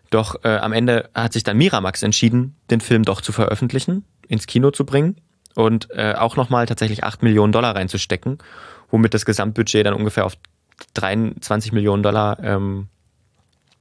[0.08, 4.46] Doch äh, am Ende hat sich dann Miramax entschieden, den Film doch zu veröffentlichen, ins
[4.46, 5.20] Kino zu bringen
[5.54, 8.38] und äh, auch nochmal tatsächlich 8 Millionen Dollar reinzustecken,
[8.90, 10.34] womit das Gesamtbudget dann ungefähr auf
[10.94, 12.88] 23 Millionen Dollar ähm,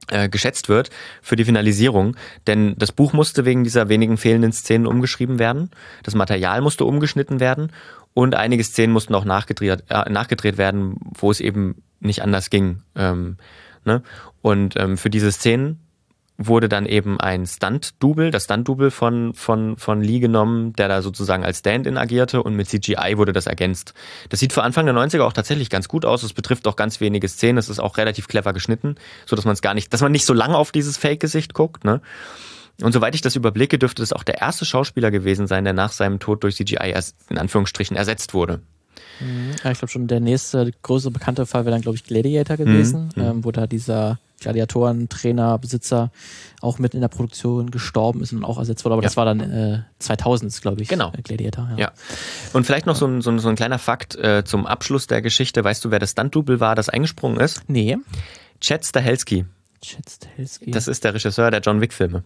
[0.08, 0.90] äh, geschätzt wird
[1.22, 2.16] für die Finalisierung.
[2.46, 5.70] Denn das Buch musste wegen dieser wenigen fehlenden Szenen umgeschrieben werden,
[6.02, 7.72] das Material musste umgeschnitten werden
[8.12, 12.82] und einige Szenen mussten auch nachgedreht, äh, nachgedreht werden, wo es eben nicht anders ging.
[12.94, 13.38] Ähm,
[13.84, 14.02] ne?
[14.42, 15.80] Und ähm, für diese Szenen
[16.36, 21.44] wurde dann eben ein Stunt-Double, das Stunt-Double von, von, von Lee genommen, der da sozusagen
[21.44, 23.94] als Stand-in agierte und mit CGI wurde das ergänzt.
[24.30, 26.22] Das sieht für Anfang der 90er auch tatsächlich ganz gut aus.
[26.24, 27.58] Es betrifft auch ganz wenige Szenen.
[27.58, 30.26] Es ist auch relativ clever geschnitten, so dass man es gar nicht, dass man nicht
[30.26, 32.00] so lange auf dieses Fake-Gesicht guckt, ne?
[32.82, 35.92] Und soweit ich das überblicke, dürfte es auch der erste Schauspieler gewesen sein, der nach
[35.92, 36.92] seinem Tod durch CGI
[37.30, 38.62] in Anführungsstrichen ersetzt wurde.
[39.20, 39.52] Mhm.
[39.62, 43.10] Ja, ich glaube schon, der nächste größere bekannte Fall wäre dann, glaube ich, Gladiator gewesen,
[43.14, 43.22] mhm.
[43.22, 46.10] ähm, wo da dieser Gladiatoren, Trainer, Besitzer
[46.60, 48.94] auch mit in der Produktion gestorben ist und auch ersetzt wurde.
[48.94, 49.06] Aber ja.
[49.06, 50.88] das war dann äh, 2000, glaube ich.
[50.88, 51.12] Genau.
[51.16, 51.68] Äh, Gladiator.
[51.72, 51.78] Ja.
[51.78, 51.92] ja.
[52.52, 55.22] Und vielleicht noch so ein, so ein, so ein kleiner Fakt äh, zum Abschluss der
[55.22, 55.64] Geschichte.
[55.64, 57.62] Weißt du, wer das Stunt-Double war, das eingesprungen ist?
[57.68, 57.96] Nee.
[58.60, 59.46] Chad Stahelski.
[59.84, 60.70] Chad Stahelski.
[60.70, 62.24] Das ist der Regisseur der John Wick-Filme.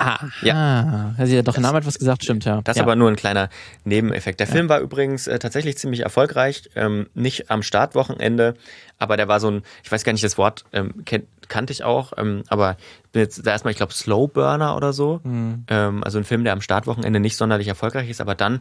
[0.00, 1.14] Ah, ja.
[1.18, 2.60] Also ja, doch der Name hat was gesagt, stimmt, ja.
[2.62, 2.84] Das ist ja.
[2.84, 3.48] aber nur ein kleiner
[3.84, 4.38] Nebeneffekt.
[4.38, 4.52] Der ja.
[4.52, 8.54] Film war übrigens äh, tatsächlich ziemlich erfolgreich, ähm, nicht am Startwochenende,
[8.98, 11.82] aber der war so ein, ich weiß gar nicht, das Wort ähm, kennt, kannte ich
[11.82, 12.76] auch, ähm, aber
[13.10, 15.20] bin jetzt da erstmal, ich glaube, Slow Burner oder so.
[15.24, 15.64] Mhm.
[15.66, 18.60] Ähm, also ein Film, der am Startwochenende nicht sonderlich erfolgreich ist, aber dann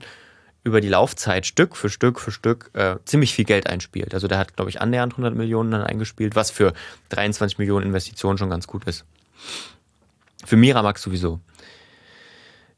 [0.63, 4.13] über die Laufzeit Stück für Stück für Stück äh, ziemlich viel Geld einspielt.
[4.13, 6.73] Also der hat, glaube ich, annähernd 100 Millionen dann eingespielt, was für
[7.09, 9.05] 23 Millionen Investitionen schon ganz gut ist.
[10.45, 11.39] Für Miramax sowieso.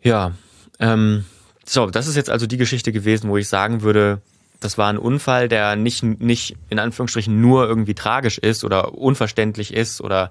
[0.02, 0.34] Ja,
[0.80, 1.26] ähm,
[1.66, 4.22] so, das ist jetzt also die Geschichte gewesen, wo ich sagen würde,
[4.60, 9.74] das war ein Unfall, der nicht, nicht in Anführungsstrichen nur irgendwie tragisch ist oder unverständlich
[9.74, 10.30] ist oder,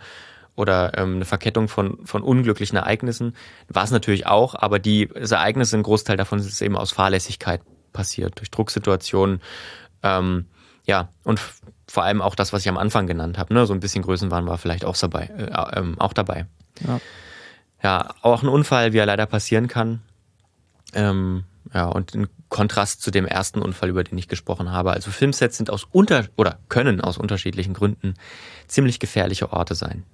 [0.58, 3.34] oder ähm, eine Verkettung von, von unglücklichen Ereignissen.
[3.68, 8.38] War es natürlich auch, aber die Ereignisse, ein Großteil davon ist eben aus Fahrlässigkeit passiert,
[8.38, 9.40] durch Drucksituationen.
[10.02, 10.46] Ähm,
[10.84, 11.40] ja, und
[11.86, 13.66] vor allem auch das, was ich am Anfang genannt habe, ne?
[13.66, 15.24] so ein bisschen Größenwahn war vielleicht auch dabei.
[15.26, 16.46] Äh, ähm, auch dabei.
[16.86, 17.00] Ja.
[17.82, 20.02] ja, auch ein Unfall, wie er leider passieren kann.
[20.94, 24.92] Ähm, ja, und in Kontrast zu dem ersten Unfall, über den ich gesprochen habe.
[24.92, 28.14] Also Filmsets sind aus unter oder können aus unterschiedlichen Gründen
[28.66, 30.04] ziemlich gefährliche Orte sein.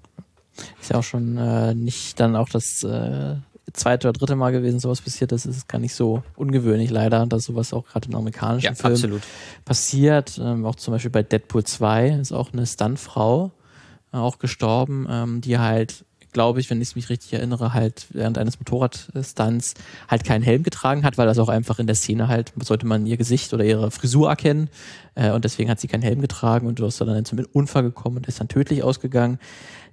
[0.80, 3.36] Ist ja auch schon äh, nicht dann auch das äh,
[3.72, 5.32] zweite oder dritte Mal gewesen, sowas passiert.
[5.32, 8.96] Das ist gar nicht so ungewöhnlich leider, dass sowas auch gerade in amerikanischen ja, Filmen
[8.96, 9.22] absolut.
[9.64, 10.38] passiert.
[10.42, 13.52] Ähm, auch zum Beispiel bei Deadpool 2 ist auch eine Stuntfrau
[14.12, 18.36] äh, auch gestorben, ähm, die halt glaube ich, wenn ich mich richtig erinnere, halt während
[18.36, 19.74] eines Motorradstunts
[20.08, 23.06] halt keinen Helm getragen hat, weil das auch einfach in der Szene halt, sollte man
[23.06, 24.68] ihr Gesicht oder ihre Frisur erkennen.
[25.14, 28.18] Äh, und deswegen hat sie keinen Helm getragen und du hast dann zum Unfall gekommen
[28.18, 29.38] und ist dann tödlich ausgegangen.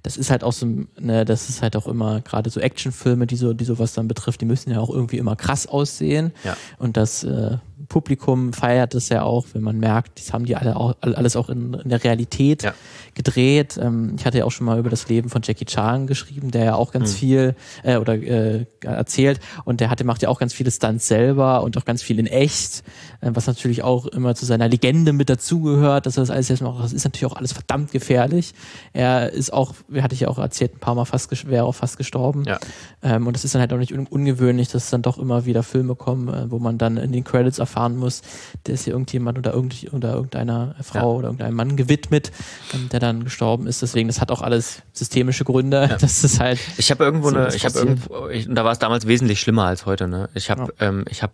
[0.03, 0.65] Das ist halt auch so,
[0.99, 4.41] ne, das ist halt auch immer gerade so Actionfilme, die so, die sowas dann betrifft,
[4.41, 6.33] die müssen ja auch irgendwie immer krass aussehen.
[6.43, 6.57] Ja.
[6.79, 7.57] Und das äh,
[7.91, 11.49] Publikum feiert es ja auch, wenn man merkt, das haben die alle auch, alles auch
[11.49, 12.73] in, in der Realität ja.
[13.15, 13.77] gedreht.
[13.81, 16.63] Ähm, ich hatte ja auch schon mal über das Leben von Jackie Chan geschrieben, der
[16.63, 17.15] ja auch ganz mhm.
[17.15, 21.63] viel äh, oder äh, erzählt und der hatte macht ja auch ganz viele Stunts selber
[21.63, 22.83] und auch ganz viel in echt,
[23.21, 26.61] äh, was natürlich auch immer zu seiner Legende mit dazugehört, dass er das alles jetzt
[26.61, 26.83] macht.
[26.83, 28.53] Das ist natürlich auch alles verdammt gefährlich.
[28.93, 31.75] Er ist auch, wie hatte ich ja auch erzählt, ein paar Mal fast wäre auch
[31.75, 32.43] fast gestorben.
[32.45, 32.59] Ja.
[33.01, 35.45] Ähm, und das ist dann halt auch nicht un ungewöhnlich, dass es dann doch immer
[35.45, 38.21] wieder Filme kommen, äh, wo man dann in den Credits erfahren muss,
[38.65, 41.17] der ist hier irgendjemand oder, irgend, oder irgendeiner Frau ja.
[41.17, 42.31] oder irgendeinem Mann gewidmet,
[42.73, 43.81] ähm, der dann gestorben ist.
[43.81, 45.87] Deswegen, das hat auch alles systemische Gründe.
[45.89, 45.97] Ja.
[46.01, 46.59] Das ist halt.
[46.77, 49.65] Ich habe irgendwo so eine, ich habe irgendwo, ich, da war es damals wesentlich schlimmer
[49.65, 50.07] als heute.
[50.07, 50.29] Ne?
[50.33, 50.87] Ich habe, ja.
[50.87, 51.33] ähm, ich habe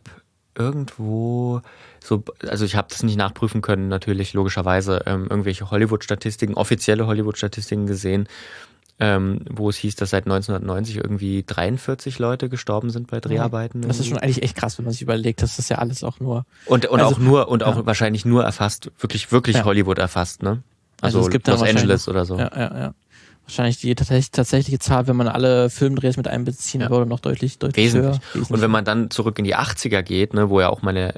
[0.56, 1.62] irgendwo
[2.04, 7.86] so, also ich habe das nicht nachprüfen können, natürlich logischerweise ähm, irgendwelche Hollywood-Statistiken, offizielle Hollywood-Statistiken
[7.86, 8.28] gesehen,
[9.00, 13.82] ähm, wo es hieß, dass seit 1990 irgendwie 43 Leute gestorben sind bei Dreharbeiten.
[13.82, 16.20] Das ist schon eigentlich echt krass, wenn man sich überlegt, dass das ja alles auch
[16.20, 17.86] nur und und also, auch nur und auch ja.
[17.86, 19.66] wahrscheinlich nur erfasst, wirklich wirklich ja.
[19.66, 20.64] Hollywood erfasst, ne?
[21.00, 22.40] Also, also es gibt Los Angeles oder so.
[22.40, 22.94] Ja, ja, ja.
[23.48, 26.90] Wahrscheinlich die tatsächliche Zahl, wenn man alle Filmdrehs mit einbeziehen ja.
[26.90, 28.12] würde, noch deutlich, deutlich Wesentlich.
[28.12, 28.22] höher.
[28.34, 28.52] Wesentlich.
[28.52, 31.14] Und wenn man dann zurück in die 80er geht, ne, wo ja auch meine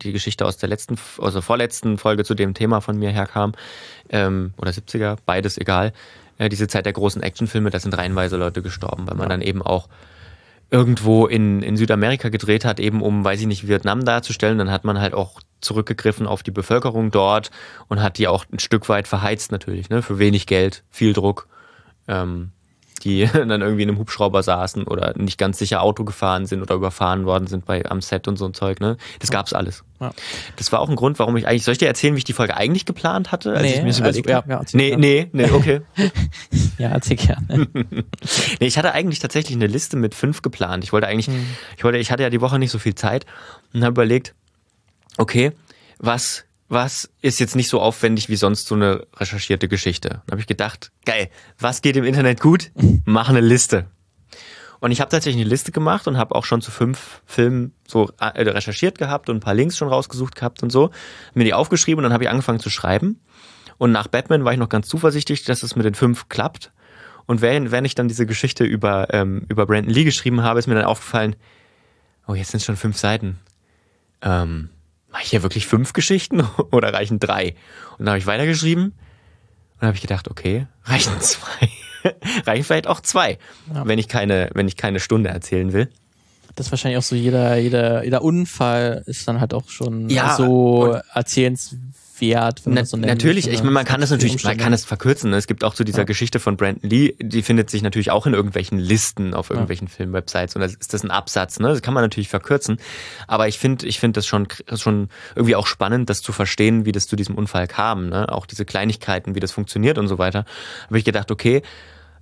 [0.00, 3.52] die Geschichte aus der letzten, also vorletzten Folge zu dem Thema von mir herkam,
[4.10, 5.92] ähm, oder 70er, beides egal,
[6.38, 9.30] ja, diese Zeit der großen Actionfilme, da sind reihenweise Leute gestorben, weil man ja.
[9.30, 9.88] dann eben auch
[10.70, 14.56] irgendwo in, in Südamerika gedreht hat, eben um, weiß ich nicht, Vietnam darzustellen.
[14.56, 17.50] Dann hat man halt auch zurückgegriffen auf die Bevölkerung dort
[17.88, 20.00] und hat die auch ein Stück weit verheizt natürlich, ne?
[20.00, 21.46] Für wenig Geld, viel Druck.
[22.08, 22.52] Ähm,
[23.04, 26.74] die dann irgendwie in einem Hubschrauber saßen oder nicht ganz sicher Auto gefahren sind oder
[26.74, 28.96] überfahren worden sind bei am Set und so ein Zeug, ne?
[29.18, 29.38] Das ja.
[29.38, 29.84] gab's alles.
[30.00, 30.12] Ja.
[30.56, 32.32] Das war auch ein Grund, warum ich eigentlich, soll ich dir erzählen, wie ich die
[32.32, 33.52] Folge eigentlich geplant hatte?
[33.52, 35.82] Als nee, ich mir das also, überlegt ja, ja, nee, nee, nee, okay.
[36.78, 37.68] ja, erzähl gerne.
[37.74, 38.06] nee,
[38.60, 40.84] ich hatte eigentlich tatsächlich eine Liste mit fünf geplant.
[40.84, 41.46] Ich wollte eigentlich, hm.
[41.76, 43.26] ich wollte, ich hatte ja die Woche nicht so viel Zeit
[43.72, 44.34] und habe überlegt,
[45.18, 45.52] okay,
[45.98, 50.08] was was ist jetzt nicht so aufwendig wie sonst so eine recherchierte Geschichte.
[50.08, 52.70] Dann habe ich gedacht, geil, was geht im Internet gut?
[53.04, 53.86] Mach eine Liste.
[54.80, 58.10] Und ich habe tatsächlich eine Liste gemacht und habe auch schon zu fünf Filmen so
[58.18, 60.90] äh, recherchiert gehabt und ein paar Links schon rausgesucht gehabt und so.
[61.34, 63.20] Mir die aufgeschrieben und dann habe ich angefangen zu schreiben.
[63.76, 66.72] Und nach Batman war ich noch ganz zuversichtlich, dass es mit den fünf klappt.
[67.26, 70.66] Und wenn, wenn ich dann diese Geschichte über, ähm, über Brandon Lee geschrieben habe, ist
[70.66, 71.36] mir dann aufgefallen,
[72.26, 73.38] oh, jetzt sind es schon fünf Seiten.
[74.22, 74.70] Ähm,
[75.12, 77.54] mache ich hier wirklich fünf Geschichten oder reichen drei?
[77.98, 78.94] Und dann habe ich weitergeschrieben und
[79.80, 81.68] dann habe ich gedacht, okay, reichen zwei.
[82.46, 83.38] reichen vielleicht auch zwei,
[83.72, 83.86] ja.
[83.86, 85.88] wenn ich keine, wenn ich keine Stunde erzählen will.
[86.56, 90.36] Das ist wahrscheinlich auch so jeder, jeder, jeder Unfall ist dann halt auch schon ja,
[90.36, 91.80] so erzählenswert
[92.20, 92.96] wert, wenn man so.
[92.96, 95.30] Natürlich, ich meine, man kann das natürlich, man kann es verkürzen.
[95.30, 95.36] Ne?
[95.36, 96.04] Es gibt auch zu dieser ja.
[96.04, 99.94] Geschichte von Brandon Lee, die findet sich natürlich auch in irgendwelchen Listen auf irgendwelchen ja.
[99.94, 101.68] Filmwebsites und da ist das ein Absatz, ne?
[101.68, 102.78] Das kann man natürlich verkürzen.
[103.26, 106.92] Aber ich finde, ich finde das schon, schon irgendwie auch spannend, das zu verstehen, wie
[106.92, 108.30] das zu diesem Unfall kam, ne?
[108.30, 110.44] Auch diese Kleinigkeiten, wie das funktioniert und so weiter.
[110.86, 111.62] Habe ich gedacht, okay,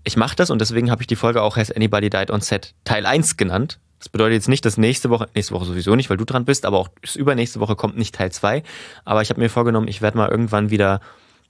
[0.04, 2.74] ich mache das und deswegen habe ich die Folge auch Has Anybody Died on Set
[2.84, 6.16] Teil 1 genannt, das bedeutet jetzt nicht, dass nächste Woche, nächste Woche sowieso nicht, weil
[6.16, 8.62] du dran bist, aber auch übernächste Woche kommt nicht Teil 2.
[9.04, 11.00] Aber ich habe mir vorgenommen, ich werde mal irgendwann wieder,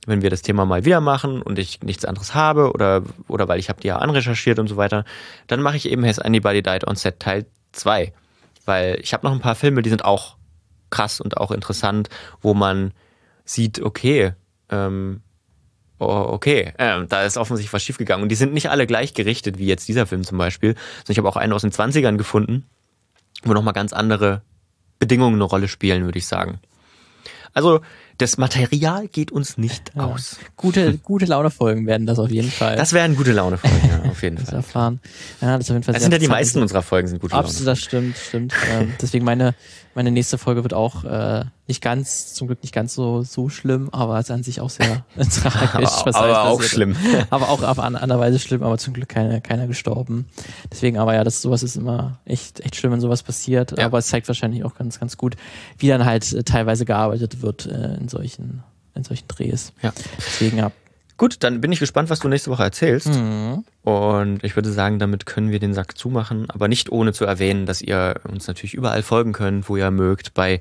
[0.05, 3.61] wenn wir das Thema mal wieder machen und ich nichts anderes habe oder, oder weil
[3.61, 5.05] ich habe die ja anrecherchiert und so weiter,
[5.47, 8.13] dann mache ich eben Has Anybody Died on Set Teil 2.
[8.65, 10.37] Weil ich habe noch ein paar Filme, die sind auch
[10.91, 12.09] krass und auch interessant,
[12.41, 12.93] wo man
[13.45, 14.33] sieht, okay,
[14.71, 15.23] ähm,
[16.09, 18.23] okay, ähm, da ist offensichtlich was schiefgegangen.
[18.23, 20.75] Und die sind nicht alle gleich gerichtet, wie jetzt dieser Film zum Beispiel.
[21.09, 22.65] Ich habe auch einen aus den 20ern gefunden,
[23.45, 24.43] wo nochmal ganz andere
[24.99, 26.61] Bedingungen eine Rolle spielen, würde ich sagen.
[27.53, 27.81] Also
[28.21, 30.05] das Material geht uns nicht ja.
[30.05, 30.37] aus.
[30.57, 32.77] Gute, gute Laune-Folgen werden das auf jeden Fall.
[32.77, 34.57] Das werden gute Laune-Folgen, ja, auf jeden das Fall.
[34.57, 35.01] Erfahren.
[35.41, 37.47] Ja, das, auf jeden Fall das sind ja die meisten unserer Folgen sind gute Laune.
[37.47, 38.53] Absolut, das stimmt, stimmt.
[38.71, 39.55] ähm, deswegen meine,
[39.95, 43.91] meine nächste Folge wird auch äh, nicht ganz, zum Glück nicht ganz so so schlimm,
[43.93, 45.89] aber es ist an sich auch sehr tragisch.
[46.05, 46.97] aber, aber auch schlimm.
[47.31, 50.27] aber auch auf eine andere Weise schlimm, aber zum Glück keine, keiner gestorben.
[50.71, 53.79] Deswegen, aber ja, das sowas ist immer echt, echt schlimm, wenn sowas passiert.
[53.79, 53.87] Ja.
[53.87, 55.37] Aber es zeigt wahrscheinlich auch ganz, ganz gut,
[55.79, 58.63] wie dann halt äh, teilweise gearbeitet wird äh, in solchen,
[58.95, 59.73] in solchen Drehs.
[59.83, 59.93] Ja.
[60.19, 60.73] Deswegen ja.
[61.17, 63.09] Gut, dann bin ich gespannt, was du nächste Woche erzählst.
[63.09, 63.65] Mhm.
[63.83, 67.67] Und ich würde sagen, damit können wir den Sack zumachen, aber nicht ohne zu erwähnen,
[67.67, 70.33] dass ihr uns natürlich überall folgen könnt, wo ihr mögt.
[70.33, 70.61] Bei,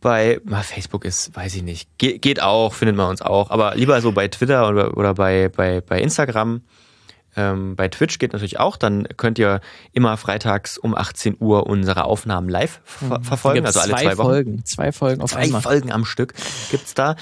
[0.00, 4.00] bei Facebook ist, weiß ich nicht, Ge geht auch, findet man uns auch, aber lieber
[4.00, 6.62] so bei Twitter oder, oder bei, bei, bei Instagram.
[7.36, 8.76] Ähm, bei Twitch geht natürlich auch.
[8.76, 9.60] Dann könnt ihr
[9.92, 13.24] immer freitags um 18 Uhr unsere Aufnahmen live ver mhm.
[13.24, 13.66] verfolgen.
[13.66, 14.26] Also alle zwei, zwei Wochen.
[14.26, 15.62] Folgen, zwei Folgen auf zwei einmal.
[15.62, 16.34] Folgen am Stück
[16.70, 17.16] gibt's da.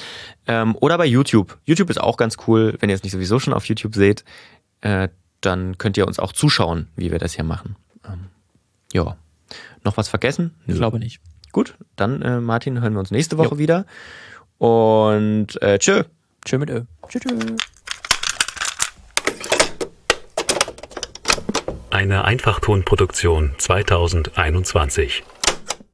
[0.46, 1.58] Ähm, oder bei YouTube.
[1.64, 4.24] YouTube ist auch ganz cool, wenn ihr es nicht sowieso schon auf YouTube seht.
[4.80, 5.08] Äh,
[5.40, 7.76] dann könnt ihr uns auch zuschauen, wie wir das hier machen.
[8.04, 8.26] Ähm,
[8.92, 9.16] ja.
[9.84, 10.54] Noch was vergessen?
[10.66, 10.74] Nö.
[10.74, 11.20] Ich glaube nicht.
[11.52, 13.58] Gut, dann äh, Martin, hören wir uns nächste Woche jo.
[13.58, 13.86] wieder.
[14.58, 16.04] Und äh, tschö.
[16.44, 16.82] Tschö mit Ö.
[17.08, 17.56] Tschö, tschö.
[21.96, 25.24] Eine Einfachtonproduktion 2021.